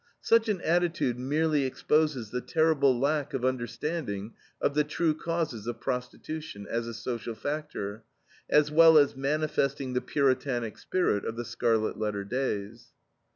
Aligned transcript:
Such 0.23 0.49
an 0.49 0.61
attitude 0.61 1.19
merely 1.19 1.63
exposes 1.63 2.31
the 2.31 2.41
terrible 2.41 2.99
lack 2.99 3.35
of 3.35 3.45
understanding 3.45 4.33
of 4.59 4.73
the 4.73 4.83
true 4.83 5.13
causes 5.13 5.67
of 5.67 5.79
prostitution, 5.79 6.65
as 6.67 6.87
a 6.87 6.93
social 6.95 7.35
factor, 7.35 8.03
as 8.49 8.71
well 8.71 8.97
as 8.97 9.15
manifesting 9.15 9.93
the 9.93 10.01
Puritanic 10.01 10.79
spirit 10.79 11.23
of 11.23 11.35
the 11.35 11.45
Scarlet 11.45 11.99
Letter 11.99 12.23
days. 12.23 12.93